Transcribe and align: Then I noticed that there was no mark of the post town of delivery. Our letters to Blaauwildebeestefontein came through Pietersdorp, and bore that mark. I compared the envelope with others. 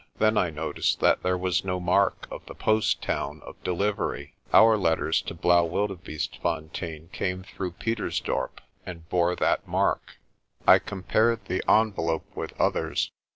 Then 0.17 0.35
I 0.35 0.49
noticed 0.49 0.99
that 1.01 1.21
there 1.21 1.37
was 1.37 1.63
no 1.63 1.79
mark 1.79 2.27
of 2.31 2.43
the 2.47 2.55
post 2.55 3.03
town 3.03 3.43
of 3.45 3.61
delivery. 3.63 4.33
Our 4.51 4.75
letters 4.75 5.21
to 5.21 5.35
Blaauwildebeestefontein 5.35 7.11
came 7.11 7.43
through 7.43 7.73
Pietersdorp, 7.73 8.61
and 8.83 9.07
bore 9.09 9.35
that 9.35 9.67
mark. 9.67 10.17
I 10.65 10.79
compared 10.79 11.45
the 11.45 11.61
envelope 11.69 12.25
with 12.33 12.59
others. 12.59 13.11